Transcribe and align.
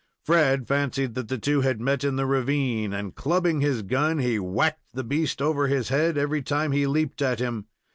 Fred 0.25 0.67
fancied 0.67 1.13
that 1.13 1.27
the 1.27 1.37
two 1.37 1.61
had 1.61 1.79
met 1.79 2.03
in 2.03 2.15
the 2.15 2.25
ravine, 2.25 2.91
and, 2.91 3.13
clubbing 3.13 3.61
his 3.61 3.83
gun, 3.83 4.17
he 4.17 4.39
whacked 4.39 4.81
the 4.95 5.03
beast 5.03 5.43
over 5.43 5.67
his 5.67 5.89
head 5.89 6.17
every 6.17 6.41
time 6.41 6.71
he 6.71 6.87
leaped 6.87 7.21
at 7.21 7.37
him. 7.39 7.67